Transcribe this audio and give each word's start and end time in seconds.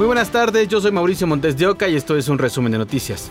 Muy 0.00 0.06
buenas 0.06 0.30
tardes, 0.30 0.66
yo 0.66 0.80
soy 0.80 0.92
Mauricio 0.92 1.26
Montes 1.26 1.58
de 1.58 1.66
Oca 1.66 1.86
y 1.86 1.94
esto 1.94 2.16
es 2.16 2.28
un 2.28 2.38
resumen 2.38 2.72
de 2.72 2.78
noticias. 2.78 3.28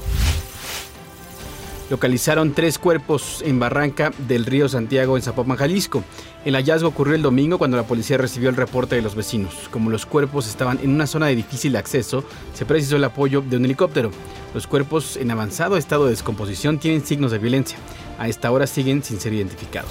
Localizaron 1.90 2.54
tres 2.54 2.78
cuerpos 2.78 3.42
en 3.44 3.60
Barranca 3.60 4.12
del 4.28 4.46
río 4.46 4.70
Santiago 4.70 5.18
en 5.18 5.24
Zapopan, 5.24 5.58
Jalisco. 5.58 6.04
El 6.46 6.54
hallazgo 6.54 6.90
ocurrió 6.90 7.16
el 7.16 7.24
domingo 7.24 7.58
cuando 7.58 7.76
la 7.76 7.88
policía 7.88 8.20
recibió 8.20 8.50
el 8.50 8.56
reporte 8.56 8.96
de 8.96 9.02
los 9.02 9.16
vecinos. 9.16 9.68
Como 9.72 9.90
los 9.90 10.06
cuerpos 10.06 10.48
estaban 10.48 10.80
en 10.84 10.92
una 10.92 11.08
zona 11.08 11.26
de 11.26 11.36
difícil 11.38 11.76
acceso, 11.76 12.24
se 12.54 12.68
precisó 12.68 12.98
el 12.98 13.04
apoyo 13.04 13.42
de 13.42 13.58
un 13.58 13.66
helicóptero. 13.66 14.12
Los 14.54 14.68
cuerpos 14.68 15.18
en 15.18 15.32
avanzado 15.32 15.76
estado 15.76 16.04
de 16.04 16.12
descomposición 16.12 16.78
tienen 16.78 17.04
signos 17.04 17.32
de 17.32 17.40
violencia. 17.40 17.80
A 18.20 18.28
esta 18.28 18.52
hora 18.52 18.68
siguen 18.68 19.02
sin 19.02 19.20
ser 19.20 19.34
identificados. 19.34 19.90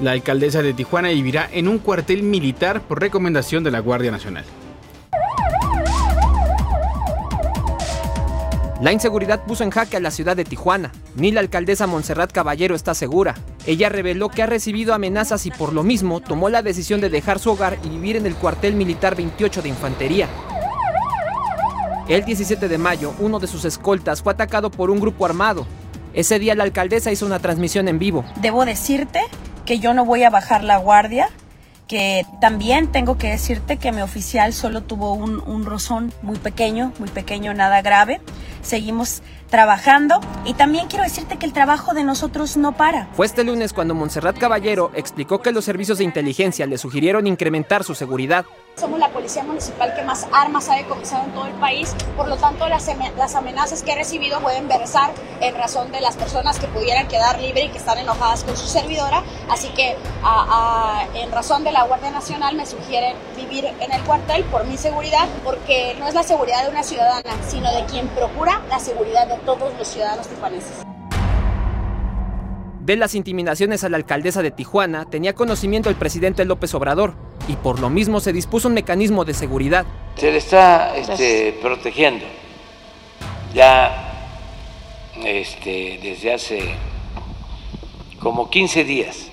La 0.00 0.12
alcaldesa 0.12 0.62
de 0.62 0.72
Tijuana 0.72 1.08
vivirá 1.08 1.50
en 1.52 1.66
un 1.66 1.80
cuartel 1.80 2.22
militar 2.22 2.82
por 2.82 3.00
recomendación 3.00 3.64
de 3.64 3.72
la 3.72 3.80
Guardia 3.80 4.12
Nacional. 4.12 4.44
La 8.80 8.92
inseguridad 8.92 9.42
puso 9.42 9.64
en 9.64 9.70
jaque 9.70 9.96
a 9.96 10.00
la 10.00 10.12
ciudad 10.12 10.36
de 10.36 10.44
Tijuana. 10.44 10.92
Ni 11.16 11.32
la 11.32 11.40
alcaldesa 11.40 11.88
Montserrat 11.88 12.30
Caballero 12.30 12.76
está 12.76 12.94
segura. 12.94 13.34
Ella 13.66 13.88
reveló 13.88 14.28
que 14.28 14.44
ha 14.44 14.46
recibido 14.46 14.94
amenazas 14.94 15.46
y 15.46 15.50
por 15.50 15.72
lo 15.72 15.82
mismo 15.82 16.20
tomó 16.20 16.48
la 16.48 16.62
decisión 16.62 17.00
de 17.00 17.10
dejar 17.10 17.40
su 17.40 17.50
hogar 17.50 17.76
y 17.82 17.88
vivir 17.88 18.14
en 18.14 18.24
el 18.24 18.36
cuartel 18.36 18.76
militar 18.76 19.16
28 19.16 19.62
de 19.62 19.68
Infantería. 19.68 20.28
El 22.08 22.24
17 22.24 22.68
de 22.68 22.78
mayo, 22.78 23.14
uno 23.18 23.40
de 23.40 23.48
sus 23.48 23.64
escoltas 23.64 24.22
fue 24.22 24.32
atacado 24.32 24.70
por 24.70 24.90
un 24.90 25.00
grupo 25.00 25.26
armado. 25.26 25.66
Ese 26.14 26.38
día 26.38 26.54
la 26.54 26.62
alcaldesa 26.62 27.10
hizo 27.10 27.26
una 27.26 27.40
transmisión 27.40 27.88
en 27.88 27.98
vivo. 27.98 28.24
Debo 28.40 28.64
decirte 28.64 29.20
que 29.66 29.80
yo 29.80 29.92
no 29.92 30.04
voy 30.04 30.22
a 30.22 30.30
bajar 30.30 30.62
la 30.62 30.78
guardia, 30.78 31.30
que 31.88 32.26
también 32.40 32.92
tengo 32.92 33.18
que 33.18 33.28
decirte 33.28 33.78
que 33.78 33.90
mi 33.90 34.02
oficial 34.02 34.52
solo 34.52 34.82
tuvo 34.82 35.14
un, 35.14 35.40
un 35.40 35.64
rozón 35.64 36.12
muy 36.22 36.36
pequeño, 36.36 36.92
muy 36.98 37.08
pequeño, 37.08 37.54
nada 37.54 37.82
grave. 37.82 38.20
Seguimos 38.62 39.22
trabajando 39.48 40.20
y 40.44 40.54
también 40.54 40.86
quiero 40.88 41.04
decirte 41.04 41.38
que 41.38 41.46
el 41.46 41.52
trabajo 41.52 41.94
de 41.94 42.04
nosotros 42.04 42.56
no 42.56 42.72
para. 42.72 43.08
Fue 43.14 43.26
este 43.26 43.44
lunes 43.44 43.72
cuando 43.72 43.94
Montserrat 43.94 44.38
Caballero 44.38 44.90
explicó 44.94 45.40
que 45.40 45.52
los 45.52 45.64
servicios 45.64 45.98
de 45.98 46.04
inteligencia 46.04 46.66
le 46.66 46.78
sugirieron 46.78 47.26
incrementar 47.26 47.84
su 47.84 47.94
seguridad. 47.94 48.46
Somos 48.76 49.00
la 49.00 49.08
policía 49.08 49.42
municipal 49.42 49.92
que 49.96 50.04
más 50.04 50.28
armas 50.32 50.68
ha 50.68 50.76
decomisado 50.76 51.24
en 51.24 51.32
todo 51.32 51.46
el 51.46 51.54
país, 51.54 51.96
por 52.16 52.28
lo 52.28 52.36
tanto 52.36 52.68
las, 52.68 52.88
las 53.16 53.34
amenazas 53.34 53.82
que 53.82 53.90
he 53.90 53.96
recibido 53.96 54.38
pueden 54.40 54.68
versar 54.68 55.10
en 55.40 55.56
razón 55.56 55.90
de 55.90 56.00
las 56.00 56.16
personas 56.16 56.60
que 56.60 56.68
pudieran 56.68 57.08
quedar 57.08 57.40
libres 57.40 57.64
y 57.64 57.68
que 57.70 57.78
están 57.78 57.98
enojadas 57.98 58.44
con 58.44 58.56
su 58.56 58.68
servidora, 58.68 59.24
así 59.50 59.66
que 59.70 59.96
a, 60.22 61.02
a, 61.02 61.18
en 61.18 61.32
razón 61.32 61.64
de 61.64 61.72
la 61.72 61.82
Guardia 61.84 62.12
Nacional 62.12 62.54
me 62.54 62.66
sugieren 62.66 63.16
vivir 63.36 63.64
en 63.64 63.92
el 63.92 64.00
cuartel 64.02 64.44
por 64.44 64.64
mi 64.64 64.76
seguridad, 64.76 65.26
porque 65.42 65.96
no 65.98 66.06
es 66.06 66.14
la 66.14 66.22
seguridad 66.22 66.62
de 66.62 66.70
una 66.70 66.84
ciudadana, 66.84 67.34
sino 67.48 67.72
de 67.72 67.84
quien 67.86 68.06
procura 68.08 68.62
la 68.68 68.78
seguridad 68.78 69.26
de 69.26 69.37
todos 69.44 69.72
los 69.78 69.88
ciudadanos 69.88 70.26
tijuanenses. 70.28 70.84
De 72.80 72.96
las 72.96 73.14
intimidaciones 73.14 73.84
a 73.84 73.90
la 73.90 73.98
alcaldesa 73.98 74.40
de 74.40 74.50
Tijuana 74.50 75.04
tenía 75.04 75.34
conocimiento 75.34 75.90
el 75.90 75.96
presidente 75.96 76.46
López 76.46 76.72
Obrador 76.74 77.14
y 77.46 77.56
por 77.56 77.80
lo 77.80 77.90
mismo 77.90 78.18
se 78.20 78.32
dispuso 78.32 78.68
un 78.68 78.74
mecanismo 78.74 79.26
de 79.26 79.34
seguridad. 79.34 79.84
Se 80.16 80.32
le 80.32 80.38
está 80.38 80.96
este, 80.96 81.58
protegiendo 81.60 82.24
ya 83.54 84.08
este, 85.24 86.00
desde 86.02 86.32
hace 86.32 86.74
como 88.20 88.48
15 88.48 88.84
días, 88.84 89.28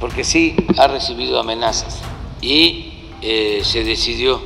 porque 0.00 0.22
sí 0.22 0.54
ha 0.78 0.86
recibido 0.86 1.40
amenazas 1.40 2.00
y 2.40 2.92
eh, 3.22 3.62
se 3.64 3.84
decidió 3.84 4.40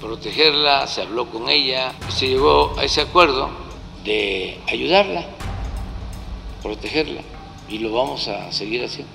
protegerla, 0.00 0.86
se 0.86 1.02
habló 1.02 1.30
con 1.30 1.48
ella, 1.48 1.92
se 2.08 2.28
llegó 2.28 2.74
a 2.78 2.84
ese 2.84 3.02
acuerdo 3.02 3.50
de 4.04 4.60
ayudarla 4.68 5.26
protegerla 6.62 7.22
y 7.68 7.78
lo 7.78 7.92
vamos 7.92 8.28
a 8.28 8.52
seguir 8.52 8.84
haciendo. 8.84 9.12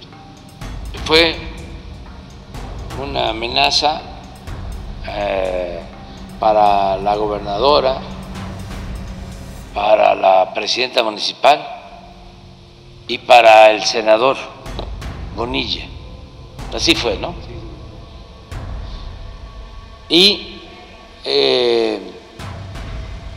Fue 1.05 1.35
una 3.01 3.29
amenaza 3.29 4.01
eh, 5.07 5.81
para 6.39 6.97
la 6.97 7.15
gobernadora, 7.15 7.99
para 9.73 10.15
la 10.15 10.53
presidenta 10.53 11.03
municipal 11.03 11.65
y 13.07 13.17
para 13.19 13.71
el 13.71 13.83
senador 13.83 14.37
Bonilla. 15.35 15.85
Así 16.73 16.95
fue, 16.95 17.17
¿no? 17.17 17.35
Y 20.07 20.54
eh, 21.25 21.99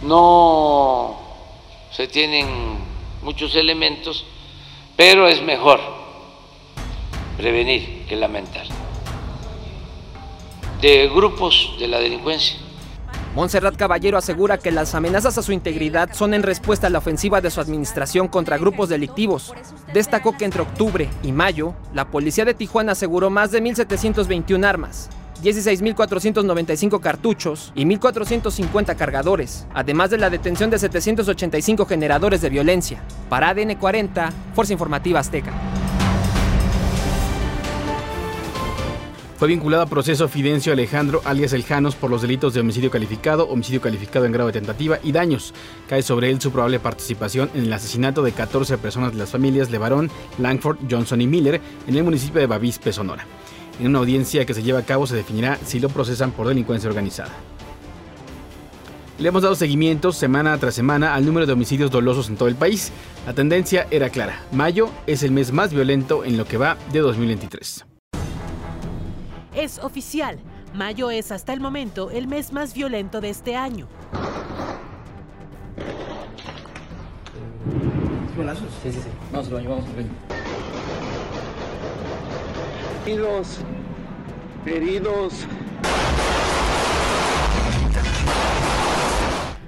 no 0.02 1.18
se 1.90 2.06
tienen 2.06 2.46
muchos 3.22 3.54
elementos, 3.56 4.24
pero 4.96 5.26
es 5.26 5.42
mejor 5.42 5.80
prevenir 7.36 8.06
que 8.06 8.16
lamentar. 8.16 8.66
De 10.80 11.08
grupos 11.08 11.74
de 11.80 11.88
la 11.88 11.98
delincuencia. 11.98 12.56
Montserrat 13.34 13.76
Caballero 13.76 14.18
asegura 14.18 14.58
que 14.58 14.70
las 14.70 14.94
amenazas 14.94 15.38
a 15.38 15.42
su 15.42 15.52
integridad 15.52 16.12
son 16.12 16.34
en 16.34 16.42
respuesta 16.42 16.86
a 16.88 16.90
la 16.90 16.98
ofensiva 16.98 17.40
de 17.40 17.50
su 17.50 17.60
administración 17.60 18.28
contra 18.28 18.58
grupos 18.58 18.88
delictivos. 18.88 19.54
Destacó 19.92 20.36
que 20.36 20.44
entre 20.44 20.62
octubre 20.62 21.08
y 21.22 21.32
mayo, 21.32 21.74
la 21.94 22.10
policía 22.10 22.44
de 22.44 22.54
Tijuana 22.54 22.92
aseguró 22.92 23.30
más 23.30 23.50
de 23.50 23.62
1.721 23.62 24.64
armas, 24.64 25.10
16.495 25.42 27.00
cartuchos 27.00 27.72
y 27.74 27.84
1.450 27.84 28.96
cargadores, 28.96 29.66
además 29.74 30.10
de 30.10 30.18
la 30.18 30.30
detención 30.30 30.70
de 30.70 30.78
785 30.78 31.86
generadores 31.86 32.40
de 32.40 32.50
violencia. 32.50 33.02
Para 33.28 33.50
ADN 33.50 33.76
40, 33.76 34.32
Fuerza 34.54 34.72
Informativa 34.72 35.20
Azteca. 35.20 35.52
Fue 39.38 39.46
vinculado 39.46 39.84
a 39.84 39.86
proceso 39.86 40.26
Fidencio 40.26 40.72
Alejandro 40.72 41.22
alias 41.24 41.52
El 41.52 41.62
Janos 41.62 41.94
por 41.94 42.10
los 42.10 42.22
delitos 42.22 42.54
de 42.54 42.60
homicidio 42.60 42.90
calificado, 42.90 43.48
homicidio 43.48 43.80
calificado 43.80 44.26
en 44.26 44.32
grado 44.32 44.48
de 44.48 44.54
tentativa 44.54 44.98
y 45.04 45.12
daños. 45.12 45.54
Cae 45.88 46.02
sobre 46.02 46.28
él 46.28 46.40
su 46.40 46.50
probable 46.50 46.80
participación 46.80 47.48
en 47.54 47.62
el 47.62 47.72
asesinato 47.72 48.24
de 48.24 48.32
14 48.32 48.78
personas 48.78 49.12
de 49.12 49.18
las 49.18 49.30
familias 49.30 49.70
Levarón, 49.70 50.10
Langford, 50.38 50.78
Johnson 50.90 51.20
y 51.20 51.28
Miller 51.28 51.60
en 51.86 51.94
el 51.94 52.02
municipio 52.02 52.40
de 52.40 52.48
Bavispe, 52.48 52.92
Sonora. 52.92 53.28
En 53.78 53.88
una 53.88 54.00
audiencia 54.00 54.44
que 54.44 54.54
se 54.54 54.62
lleva 54.62 54.80
a 54.80 54.84
cabo 54.84 55.06
se 55.06 55.14
definirá 55.14 55.58
si 55.64 55.78
lo 55.78 55.88
procesan 55.88 56.32
por 56.32 56.48
delincuencia 56.48 56.88
organizada. 56.88 57.30
Le 59.18 59.28
hemos 59.28 59.42
dado 59.42 59.54
seguimiento 59.54 60.12
semana 60.12 60.56
tras 60.58 60.74
semana 60.74 61.14
al 61.14 61.26
número 61.26 61.44
de 61.44 61.52
homicidios 61.52 61.90
dolosos 61.90 62.28
en 62.28 62.36
todo 62.36 62.48
el 62.48 62.54
país. 62.54 62.92
La 63.26 63.34
tendencia 63.34 63.86
era 63.90 64.10
clara. 64.10 64.42
Mayo 64.52 64.90
es 65.06 65.24
el 65.24 65.32
mes 65.32 65.52
más 65.52 65.72
violento 65.72 66.24
en 66.24 66.36
lo 66.36 66.44
que 66.44 66.56
va 66.56 66.76
de 66.92 67.00
2023. 67.00 67.84
Es 69.56 69.78
oficial. 69.80 70.38
Mayo 70.74 71.10
es 71.10 71.32
hasta 71.32 71.52
el 71.52 71.60
momento 71.60 72.10
el 72.10 72.28
mes 72.28 72.52
más 72.52 72.74
violento 72.74 73.20
de 73.20 73.30
este 73.30 73.56
año. 73.56 73.88
Sí, 78.82 78.92
sí, 78.92 79.00
sí. 79.00 79.08
Vamos 79.32 79.48
al 79.48 79.54
baño, 79.54 79.70
vamos 79.70 79.84
al 79.86 79.96
baño. 79.96 80.37
Heridos. 83.08 83.60
Heridos. 84.66 85.46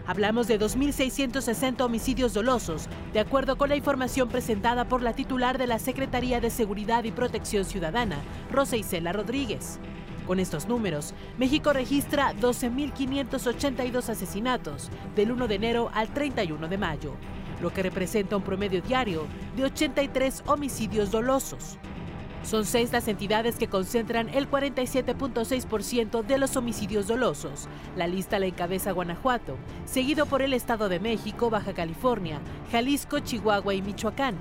Hablamos 0.06 0.46
de 0.46 0.60
2.660 0.60 1.80
homicidios 1.80 2.34
dolosos, 2.34 2.86
de 3.14 3.20
acuerdo 3.20 3.56
con 3.56 3.70
la 3.70 3.76
información 3.76 4.28
presentada 4.28 4.84
por 4.84 5.00
la 5.00 5.14
titular 5.14 5.56
de 5.56 5.66
la 5.66 5.78
Secretaría 5.78 6.38
de 6.42 6.50
Seguridad 6.50 7.04
y 7.04 7.12
Protección 7.12 7.64
Ciudadana, 7.64 8.18
Rosa 8.52 8.76
Isela 8.76 9.15
Rodríguez. 9.15 9.78
Con 10.26 10.38
estos 10.38 10.68
números, 10.68 11.15
México 11.38 11.72
registra 11.72 12.34
12.582 12.34 14.10
asesinatos 14.10 14.91
del 15.16 15.32
1 15.32 15.48
de 15.48 15.54
enero 15.54 15.91
al 15.94 16.12
31 16.12 16.68
de 16.68 16.76
mayo, 16.76 17.15
lo 17.62 17.72
que 17.72 17.82
representa 17.82 18.36
un 18.36 18.42
promedio 18.42 18.82
diario 18.82 19.24
de 19.56 19.65
83 19.65 20.42
homicidios 20.47 21.10
dolosos. 21.10 21.78
Son 22.42 22.65
seis 22.65 22.91
las 22.92 23.07
entidades 23.07 23.57
que 23.57 23.69
concentran 23.69 24.28
el 24.31 24.51
47.6% 24.51 26.25
de 26.25 26.39
los 26.39 26.57
homicidios 26.57 27.07
dolosos. 27.07 27.69
La 27.97 28.07
lista 28.07 28.39
la 28.39 28.47
encabeza 28.47 28.92
Guanajuato, 28.92 29.57
seguido 29.84 30.27
por 30.27 30.41
el 30.42 30.54
Estado 30.54 30.89
de 30.89 31.01
México, 31.01 31.51
Baja 31.51 31.75
California, 31.75 32.41
Jalisco, 32.72 33.19
Chihuahua 33.19 33.75
y 33.75 33.83
Michoacán. 33.83 34.37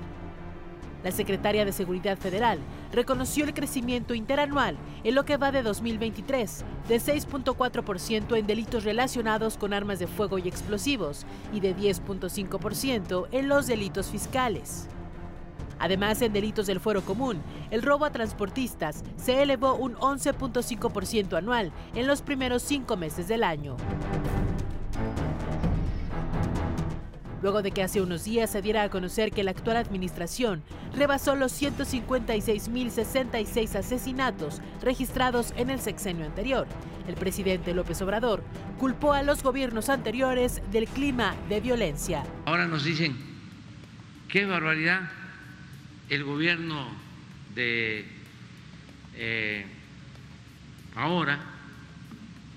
La 1.04 1.12
secretaria 1.12 1.64
de 1.64 1.72
Seguridad 1.72 2.18
Federal 2.18 2.58
reconoció 2.92 3.44
el 3.44 3.54
crecimiento 3.54 4.14
interanual 4.14 4.76
en 5.02 5.14
lo 5.14 5.24
que 5.24 5.38
va 5.38 5.50
de 5.50 5.62
2023, 5.62 6.64
de 6.88 6.96
6.4% 6.96 8.36
en 8.36 8.46
delitos 8.46 8.84
relacionados 8.84 9.56
con 9.56 9.72
armas 9.72 9.98
de 9.98 10.06
fuego 10.06 10.38
y 10.38 10.48
explosivos 10.48 11.24
y 11.52 11.60
de 11.60 11.74
10.5% 11.74 13.28
en 13.32 13.48
los 13.48 13.66
delitos 13.66 14.08
fiscales. 14.10 14.88
Además, 15.80 16.22
en 16.22 16.32
delitos 16.32 16.66
del 16.66 16.78
fuero 16.78 17.02
común, 17.02 17.42
el 17.70 17.82
robo 17.82 18.04
a 18.04 18.12
transportistas 18.12 19.02
se 19.16 19.42
elevó 19.42 19.74
un 19.74 19.94
11.5% 19.94 21.36
anual 21.36 21.72
en 21.94 22.06
los 22.06 22.22
primeros 22.22 22.62
cinco 22.62 22.96
meses 22.96 23.26
del 23.26 23.42
año. 23.42 23.76
luego 27.42 27.62
de 27.62 27.70
que 27.70 27.82
hace 27.82 28.02
unos 28.02 28.24
días 28.24 28.50
se 28.50 28.62
diera 28.62 28.82
a 28.82 28.90
conocer 28.90 29.32
que 29.32 29.44
la 29.44 29.52
actual 29.52 29.76
administración 29.76 30.64
rebasó 30.94 31.36
los 31.36 31.52
156.066 31.60 33.76
asesinatos 33.76 34.62
registrados 34.82 35.52
en 35.56 35.70
el 35.70 35.80
sexenio 35.80 36.26
anterior. 36.26 36.66
El 37.08 37.14
presidente 37.14 37.72
López 37.74 38.02
Obrador 38.02 38.42
culpó 38.78 39.12
a 39.12 39.22
los 39.22 39.42
gobiernos 39.42 39.88
anteriores 39.88 40.60
del 40.70 40.86
clima 40.86 41.34
de 41.48 41.60
violencia. 41.60 42.22
Ahora 42.44 42.66
nos 42.66 42.84
dicen, 42.84 43.16
qué 44.28 44.44
barbaridad, 44.46 45.10
el 46.10 46.24
gobierno 46.24 46.88
de 47.54 48.04
eh, 49.14 49.64
ahora 50.96 51.40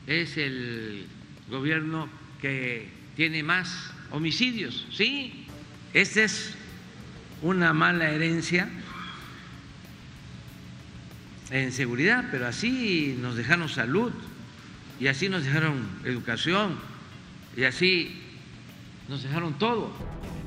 es 0.08 0.38
el 0.38 1.08
gobierno 1.50 2.10
que 2.42 2.90
tiene 3.16 3.44
más 3.44 3.92
homicidios, 4.12 4.86
sí, 4.92 5.46
esta 5.94 6.24
es 6.24 6.56
una 7.42 7.74
mala 7.74 8.10
herencia 8.10 8.68
en 11.52 11.72
seguridad, 11.72 12.26
pero 12.32 12.48
así 12.48 13.16
nos 13.20 13.36
dejaron 13.36 13.70
salud 13.70 14.12
y 15.00 15.08
así 15.08 15.30
nos 15.30 15.44
dejaron 15.44 15.88
educación 16.04 16.80
y 17.56 17.66
así 17.66 18.20
nos 19.08 19.22
dejaron 19.22 19.60
todo. 19.60 19.94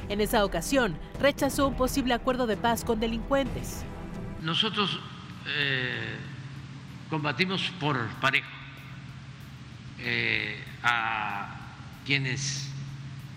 En 0.09 0.21
esa 0.21 0.45
ocasión 0.45 0.97
rechazó 1.21 1.67
un 1.67 1.77
posible 1.77 2.15
acuerdo 2.15 2.47
de 2.47 2.57
paz 2.57 2.85
con 2.85 3.01
delincuentes. 3.01 3.85
Nosotros 4.41 5.01
eh, 5.47 6.17
combatimos 7.11 7.73
por 7.81 8.07
parejo 8.21 8.49
eh, 9.99 10.63
a 10.85 11.57
quienes 12.05 12.71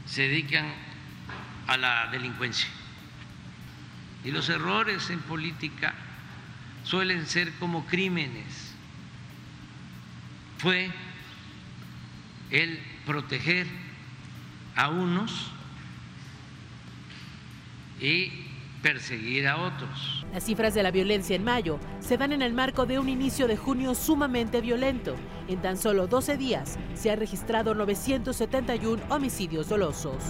se 0.05 0.23
dedican 0.23 0.71
a 1.67 1.77
la 1.77 2.07
delincuencia. 2.11 2.69
Y 4.23 4.31
los 4.31 4.49
errores 4.49 5.09
en 5.09 5.19
política 5.21 5.95
suelen 6.83 7.25
ser 7.25 7.51
como 7.53 7.85
crímenes. 7.87 8.75
Fue 10.59 10.91
el 12.51 12.79
proteger 13.05 13.65
a 14.75 14.89
unos 14.89 15.51
y 18.01 18.31
perseguir 18.81 19.47
a 19.47 19.57
otros. 19.57 20.25
Las 20.33 20.43
cifras 20.43 20.73
de 20.73 20.83
la 20.83 20.91
violencia 20.91 21.35
en 21.35 21.43
mayo 21.43 21.79
se 21.99 22.17
dan 22.17 22.31
en 22.31 22.41
el 22.41 22.53
marco 22.53 22.85
de 22.85 22.99
un 22.99 23.09
inicio 23.09 23.47
de 23.47 23.57
junio 23.57 23.95
sumamente 23.95 24.61
violento. 24.61 25.15
En 25.47 25.61
tan 25.61 25.77
solo 25.77 26.07
12 26.07 26.37
días 26.37 26.77
se 26.93 27.11
han 27.11 27.19
registrado 27.19 27.75
971 27.75 29.01
homicidios 29.09 29.69
dolosos. 29.69 30.23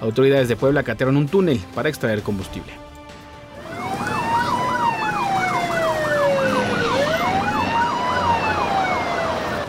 Autoridades 0.00 0.48
de 0.48 0.56
Puebla 0.56 0.82
catearon 0.82 1.16
un 1.16 1.28
túnel 1.28 1.58
para 1.74 1.88
extraer 1.88 2.22
combustible. 2.22 2.87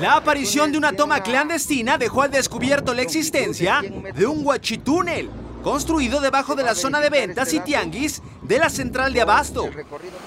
La 0.09 0.15
aparición 0.15 0.71
de 0.71 0.79
una 0.79 0.93
toma 0.93 1.21
clandestina 1.21 1.99
dejó 1.99 2.23
al 2.23 2.31
descubierto 2.31 2.95
la 2.95 3.03
existencia 3.03 3.79
de 4.15 4.25
un 4.25 4.43
guachitúnel 4.43 5.29
construido 5.61 6.19
debajo 6.19 6.55
de 6.55 6.63
la 6.63 6.73
zona 6.73 6.99
de 6.99 7.11
ventas 7.11 7.53
y 7.53 7.59
tianguis 7.59 8.23
de 8.41 8.57
la 8.57 8.71
central 8.71 9.13
de 9.13 9.21
Abasto. 9.21 9.69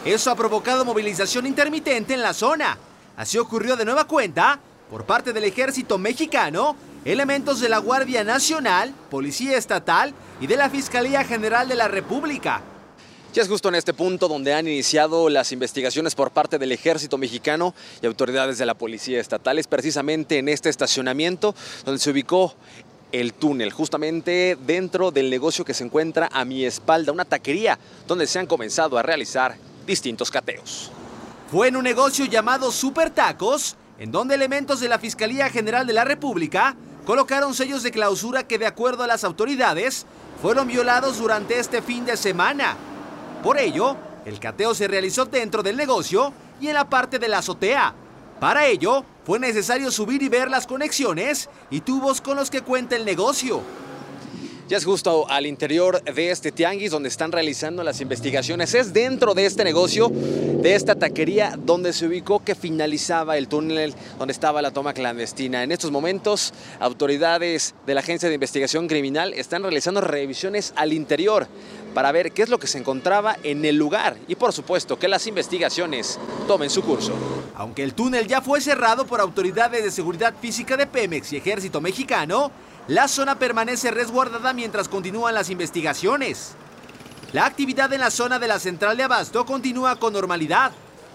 Eso 0.05 0.31
ha 0.31 0.37
provocado 0.37 0.85
movilización 0.85 1.47
intermitente 1.47 2.15
en 2.15 2.23
la 2.23 2.33
zona. 2.33 2.79
Así 3.17 3.39
ocurrió 3.39 3.75
de 3.75 3.85
nueva 3.85 4.05
cuenta 4.05 4.61
por 4.89 5.05
parte 5.05 5.33
del 5.33 5.43
ejército 5.43 5.99
mexicano, 5.99 6.77
elementos 7.05 7.59
de 7.59 7.69
la 7.69 7.79
Guardia 7.79 8.23
Nacional, 8.23 8.95
Policía 9.11 9.59
Estatal 9.59 10.15
y 10.41 10.47
de 10.47 10.59
la 10.59 10.71
Fiscalía 10.71 11.25
General 11.25 11.67
de 11.67 11.75
la 11.75 11.89
República. 11.89 12.63
Ya 13.33 13.41
es 13.41 13.49
justo 13.49 13.71
en 13.71 13.77
este 13.77 13.95
punto 13.95 14.29
donde 14.29 14.53
han 14.53 14.69
iniciado 14.69 15.31
las 15.31 15.53
investigaciones 15.53 16.15
por 16.15 16.33
parte 16.33 16.59
del 16.59 16.71
ejército 16.71 17.17
mexicano 17.17 17.75
y 18.03 18.07
autoridades 18.07 18.59
de 18.59 18.67
la 18.67 18.75
policía 18.75 19.21
estatal. 19.21 19.59
Es 19.59 19.67
precisamente 19.67 20.37
en 20.37 20.51
este 20.51 20.69
estacionamiento 20.69 21.55
donde 21.87 21.99
se 21.99 22.11
ubicó 22.11 22.55
el 23.11 23.33
túnel, 23.33 23.73
justamente 23.73 24.59
dentro 24.67 25.11
del 25.13 25.31
negocio 25.31 25.65
que 25.65 25.73
se 25.73 25.83
encuentra 25.83 26.29
a 26.31 26.45
mi 26.45 26.67
espalda, 26.67 27.11
una 27.11 27.25
taquería 27.25 27.79
donde 28.07 28.27
se 28.27 28.39
han 28.39 28.47
comenzado 28.47 28.99
a 28.99 29.03
realizar 29.03 29.57
distintos 29.87 30.31
cateos. 30.31 30.91
Fue 31.51 31.69
en 31.69 31.77
un 31.77 31.85
negocio 31.85 32.27
llamado 32.27 32.71
Super 32.71 33.09
Tacos, 33.09 33.77
en 33.99 34.13
donde 34.13 34.35
elementos 34.35 34.79
de 34.79 34.91
la 34.91 34.99
Fiscalía 34.99 35.49
General 35.49 35.87
de 35.87 35.95
la 35.95 36.05
República 36.05 36.77
colocaron 37.07 37.55
sellos 37.55 37.83
de 37.83 37.93
clausura 37.93 38.47
que 38.47 38.59
de 38.59 38.67
acuerdo 38.67 39.05
a 39.05 39.07
las 39.07 39.25
autoridades 39.25 40.05
fueron 40.43 40.69
violados 40.69 41.19
durante 41.19 41.59
este 41.59 41.81
fin 41.81 42.05
de 42.05 42.19
semana. 42.19 42.77
Por 43.43 43.59
ello, 43.59 43.97
el 44.25 44.39
cateo 44.39 44.73
se 44.75 44.87
realizó 44.87 45.25
dentro 45.25 45.63
del 45.63 45.77
negocio 45.77 46.33
y 46.61 46.69
en 46.69 46.75
la 46.75 46.89
parte 46.89 47.19
de 47.19 47.27
la 47.29 47.39
azotea. 47.39 47.93
Para 48.39 48.67
ello, 48.67 49.05
fue 49.25 49.39
necesario 49.39 49.91
subir 49.91 50.23
y 50.23 50.29
ver 50.29 50.49
las 50.49 50.67
conexiones 50.67 51.49
y 51.71 51.81
tubos 51.81 52.21
con 52.21 52.37
los 52.37 52.51
que 52.51 52.63
cuenta 52.63 52.95
el 52.95 53.05
negocio. 53.05 53.63
Ya 54.69 54.79
es 54.79 54.85
justo 54.85 55.29
al 55.29 55.45
interior 55.45 56.03
de 56.03 56.31
este 56.31 56.51
tianguis 56.51 56.93
donde 56.93 57.09
están 57.09 57.31
realizando 57.31 57.83
las 57.83 58.01
investigaciones. 58.01 58.75
Es 58.75 58.93
dentro 58.93 59.35
de 59.35 59.45
este 59.45 59.65
negocio, 59.65 60.09
de 60.09 60.75
esta 60.75 60.95
taquería, 60.95 61.59
donde 61.59 61.93
se 61.93 62.07
ubicó 62.07 62.43
que 62.43 62.55
finalizaba 62.55 63.37
el 63.37 63.49
túnel 63.49 63.93
donde 64.19 64.33
estaba 64.33 64.63
la 64.63 64.71
toma 64.71 64.95
clandestina. 64.95 65.63
En 65.63 65.73
estos 65.73 65.91
momentos, 65.91 66.55
autoridades 66.81 67.75
de 67.87 67.95
la 67.95 68.01
Agencia 68.01 68.29
de 68.29 68.37
Investigación 68.37 68.89
Criminal 68.89 69.35
están 69.35 69.63
realizando 69.63 70.01
revisiones 70.01 70.73
al 70.77 70.93
interior 70.93 71.49
para 71.93 72.13
ver 72.13 72.33
qué 72.33 72.43
es 72.43 72.49
lo 72.49 72.59
que 72.59 72.67
se 72.67 72.79
encontraba 72.79 73.37
en 73.43 73.65
el 73.65 73.77
lugar 73.77 74.17
y 74.29 74.35
por 74.35 74.53
supuesto 74.53 74.99
que 74.99 75.09
las 75.09 75.27
investigaciones 75.27 76.19
tomen 76.47 76.71
su 76.71 76.83
curso. 76.83 77.13
Aunque 77.55 77.83
el 77.83 77.95
túnel 77.95 78.27
ya 78.27 78.41
fue 78.41 78.61
cerrado 78.61 79.07
por 79.07 79.21
autoridades 79.21 79.85
de 79.85 79.91
seguridad 79.91 80.35
física 80.41 80.77
de 80.77 80.87
Pemex 80.87 81.33
y 81.33 81.37
Ejército 81.37 81.81
Mexicano, 81.81 82.51
la 82.89 83.09
zona 83.09 83.39
permanece 83.39 83.91
resguardada 83.91 84.53
mientras 84.53 84.89
continúan 84.89 85.35
las 85.35 85.51
investigaciones. 85.51 86.55
La 87.33 87.47
actividad 87.47 87.93
en 87.93 88.01
la 88.01 88.11
zona 88.11 88.39
de 88.39 88.49
la 88.49 88.59
central 88.59 88.97
de 88.97 89.05
Abasto 89.05 89.47
continúa 89.47 89.97
con 89.97 90.13
normalidad. 90.13 90.73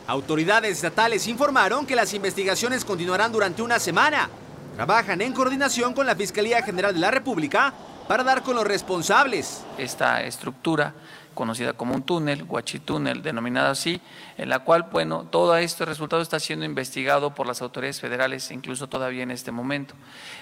Autoridades 0.07 0.71
estatales 0.71 1.27
informaron 1.27 1.85
que 1.85 1.95
las 1.95 2.13
investigaciones 2.13 2.85
continuarán 2.85 3.31
durante 3.31 3.61
una 3.61 3.77
semana. 3.79 4.29
Trabajan 4.75 5.21
en 5.21 5.33
coordinación 5.33 5.93
con 5.93 6.05
la 6.05 6.15
Fiscalía 6.15 6.63
General 6.63 6.93
de 6.93 6.99
la 6.99 7.11
República 7.11 7.73
para 8.07 8.23
dar 8.23 8.43
con 8.43 8.55
los 8.55 8.65
responsables. 8.65 9.63
Esta 9.77 10.23
estructura 10.23 10.93
conocida 11.37 11.73
como 11.73 11.93
un 11.93 12.01
túnel, 12.01 12.45
guachitúnel, 12.45 13.21
denominado 13.21 13.69
así, 13.69 14.01
en 14.37 14.49
la 14.49 14.59
cual, 14.59 14.87
bueno, 14.91 15.27
todo 15.29 15.55
este 15.55 15.85
resultado 15.85 16.21
está 16.21 16.39
siendo 16.39 16.65
investigado 16.65 17.35
por 17.35 17.45
las 17.45 17.61
autoridades 17.61 18.01
federales, 18.01 18.49
incluso 18.49 18.87
todavía 18.87 19.21
en 19.21 19.29
este 19.29 19.51
momento. 19.51 19.93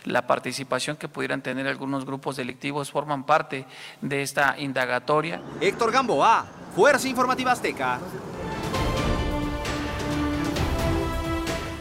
La 0.06 0.26
participación 0.26 0.96
que 0.96 1.10
pudieran 1.10 1.42
tener 1.42 1.68
algunos 1.68 2.06
grupos 2.06 2.38
delictivos 2.38 2.92
forman 2.92 3.26
parte 3.26 3.66
de 4.02 4.22
esta 4.22 4.56
indagatoria. 4.58 5.42
Héctor 5.60 5.92
Gamboa, 5.92 6.46
Fuerza 6.74 7.10
Informativa 7.10 7.52
Azteca. 7.52 8.00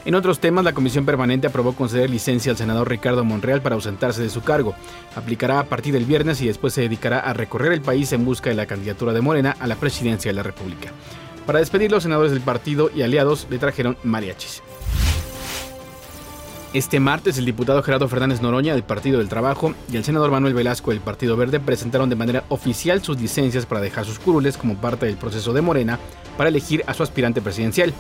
En 0.05 0.15
otros 0.15 0.39
temas, 0.39 0.65
la 0.65 0.75
Comisión 0.75 1.07
Permanente 1.07 1.47
aprobó 1.47 1.73
conceder 1.73 2.11
licencia 2.11 2.53
al 2.53 2.59
senador 2.59 2.91
Ricardo 2.91 3.25
Monreal 3.25 3.63
para 3.63 3.75
ausentarse 3.75 4.21
de 4.21 4.29
su 4.29 4.43
cargo. 4.43 4.75
Aplicará 5.17 5.59
a 5.59 5.65
partir 5.65 5.95
del 5.95 6.05
viernes 6.05 6.43
y 6.43 6.47
después 6.47 6.75
se 6.75 6.83
dedicará 6.83 7.21
a 7.21 7.33
recorrer 7.33 7.73
el 7.73 7.81
país 7.81 8.13
en 8.13 8.25
busca 8.27 8.51
de 8.51 8.57
la 8.57 8.67
candidatura 8.67 9.15
de 9.15 9.23
Morena 9.23 9.57
a 9.59 9.67
la 9.67 9.77
presidencia 9.77 10.29
de 10.29 10.35
la 10.35 10.43
República. 10.43 10.91
Para 11.47 11.61
despedir, 11.61 11.91
los 11.91 12.03
senadores 12.03 12.33
del 12.33 12.43
partido 12.43 12.91
y 12.95 13.01
aliados 13.01 13.47
le 13.49 13.59
trajeron 13.59 13.97
mariachis. 14.03 14.63
Este 16.75 17.01
martes, 17.01 17.39
el 17.39 17.45
diputado 17.47 17.83
Gerardo 17.83 18.09
Fernández 18.09 18.43
Noroña 18.43 18.75
del 18.75 18.83
Partido 18.83 19.19
del 19.19 19.29
Trabajo 19.29 19.75
y 19.91 19.97
el 19.97 20.05
senador 20.05 20.33
Manuel 20.33 20.55
Velasco 20.55 20.91
del 20.91 21.01
Partido 21.01 21.37
Verde 21.37 21.61
presentaron 21.61 22.11
de 22.11 22.17
manera 22.17 22.45
oficial 22.49 23.03
sus 23.03 23.21
licencias 23.21 23.65
para 23.65 23.81
dejar 23.81 24.05
sus 24.05 24.19
curules 24.19 24.59
como 24.59 24.75
parte 24.75 25.07
del 25.07 25.17
proceso 25.17 25.53
de 25.53 25.63
Morena 25.63 25.99
para 26.37 26.49
elegir 26.49 26.83
a 26.87 26.93
su 26.93 27.05
aspirante 27.05 27.41
presidencial. 27.41 27.95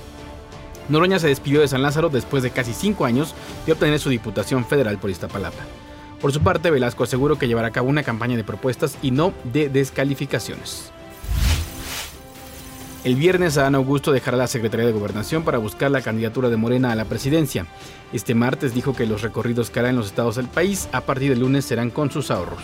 Noroña 0.88 1.18
se 1.18 1.28
despidió 1.28 1.60
de 1.60 1.68
San 1.68 1.82
Lázaro 1.82 2.10
después 2.10 2.42
de 2.42 2.50
casi 2.50 2.74
cinco 2.74 3.04
años 3.04 3.34
de 3.66 3.72
obtener 3.72 3.98
su 3.98 4.10
diputación 4.10 4.64
federal 4.64 4.98
por 4.98 5.10
Iztapalapa. 5.10 5.62
Por 6.20 6.32
su 6.32 6.40
parte, 6.40 6.70
Velasco 6.70 7.04
aseguró 7.04 7.38
que 7.38 7.48
llevará 7.48 7.68
a 7.68 7.72
cabo 7.72 7.88
una 7.88 8.02
campaña 8.02 8.36
de 8.36 8.44
propuestas 8.44 8.96
y 9.02 9.10
no 9.10 9.32
de 9.44 9.68
descalificaciones. 9.68 10.90
El 13.04 13.16
viernes 13.16 13.58
Adán 13.58 13.74
Augusto 13.74 14.12
dejará 14.12 14.38
la 14.38 14.46
Secretaría 14.46 14.86
de 14.86 14.92
Gobernación 14.92 15.42
para 15.42 15.58
buscar 15.58 15.90
la 15.90 16.00
candidatura 16.00 16.48
de 16.48 16.56
Morena 16.56 16.90
a 16.90 16.94
la 16.94 17.04
presidencia. 17.04 17.66
Este 18.14 18.34
martes 18.34 18.72
dijo 18.72 18.96
que 18.96 19.04
los 19.04 19.20
recorridos 19.20 19.68
que 19.68 19.80
hará 19.80 19.90
en 19.90 19.96
los 19.96 20.06
estados 20.06 20.36
del 20.36 20.48
país 20.48 20.88
a 20.92 21.02
partir 21.02 21.28
del 21.28 21.40
lunes 21.40 21.66
serán 21.66 21.90
con 21.90 22.10
sus 22.10 22.30
ahorros. 22.30 22.62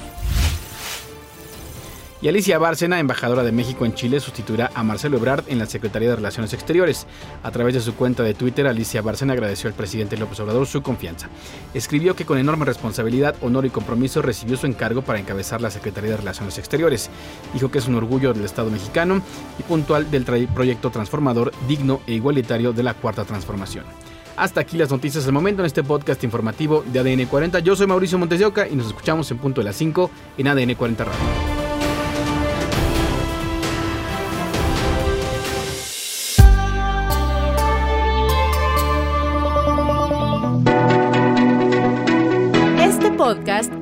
Y 2.23 2.29
Alicia 2.29 2.59
Bárcena, 2.59 3.01
embajadora 3.01 3.43
de 3.43 3.51
México 3.51 3.87
en 3.87 3.95
Chile, 3.95 4.21
sustituirá 4.21 4.71
a 4.75 4.83
Marcelo 4.83 5.17
Ebrard 5.17 5.45
en 5.49 5.59
la 5.59 5.65
Secretaría 5.65 6.11
de 6.11 6.17
Relaciones 6.17 6.53
Exteriores. 6.53 7.07
A 7.43 7.51
través 7.51 7.73
de 7.73 7.81
su 7.81 7.95
cuenta 7.95 8.23
de 8.23 8.35
Twitter, 8.35 8.67
Alicia 8.67 9.01
Bárcena 9.01 9.33
agradeció 9.33 9.69
al 9.69 9.75
presidente 9.75 10.19
López 10.19 10.39
Obrador 10.41 10.67
su 10.67 10.83
confianza. 10.83 11.31
Escribió 11.73 12.15
que 12.15 12.27
con 12.27 12.37
enorme 12.37 12.67
responsabilidad, 12.67 13.37
honor 13.41 13.65
y 13.65 13.71
compromiso 13.71 14.21
recibió 14.21 14.59
su 14.59 14.67
encargo 14.67 15.01
para 15.01 15.19
encabezar 15.19 15.63
la 15.63 15.71
Secretaría 15.71 16.11
de 16.11 16.19
Relaciones 16.19 16.59
Exteriores. 16.59 17.09
Dijo 17.55 17.71
que 17.71 17.79
es 17.79 17.89
un 17.89 17.95
orgullo 17.95 18.35
del 18.35 18.45
Estado 18.45 18.71
mexicano 18.71 19.23
y 19.59 19.63
puntual 19.63 20.11
del 20.11 20.27
proyecto 20.49 20.91
transformador, 20.91 21.53
digno 21.67 22.03
e 22.07 22.13
igualitario 22.13 22.75
de 22.75 22.83
la 22.83 22.93
Cuarta 22.93 23.25
Transformación. 23.25 23.87
Hasta 24.37 24.61
aquí 24.61 24.77
las 24.77 24.91
noticias 24.91 25.25
del 25.25 25.33
momento 25.33 25.63
en 25.63 25.67
este 25.67 25.83
podcast 25.83 26.23
informativo 26.23 26.85
de 26.87 26.99
ADN 26.99 27.25
40. 27.27 27.61
Yo 27.61 27.77
soy 27.77 27.87
Mauricio 27.87 28.19
Montes 28.19 28.39
de 28.39 28.45
Oca 28.45 28.69
y 28.69 28.77
nos 28.77 28.89
escuchamos 28.89 29.31
en 29.31 29.39
punto 29.39 29.63
de 29.63 29.67
las 29.67 29.77
5 29.77 30.11
en 30.37 30.49
ADN 30.49 30.75
40 30.75 31.05
Radio. 31.05 31.60